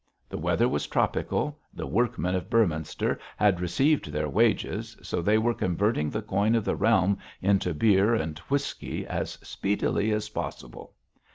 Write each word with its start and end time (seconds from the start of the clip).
The 0.29 0.37
weather 0.39 0.67
was 0.67 0.87
tropical, 0.87 1.59
the 1.71 1.85
workmen 1.85 2.33
of 2.33 2.49
Beorminster 2.49 3.19
had 3.37 3.61
received 3.61 4.07
their 4.09 4.27
wages, 4.27 4.97
so 5.03 5.21
they 5.21 5.37
were 5.37 5.53
converting 5.53 6.09
the 6.09 6.23
coin 6.23 6.55
of 6.55 6.65
the 6.65 6.75
realm 6.75 7.19
into 7.39 7.71
beer 7.75 8.15
and 8.15 8.39
whisky 8.49 9.05
as 9.05 9.33
speedily 9.43 10.11
as 10.11 10.29
possibly. 10.29 10.87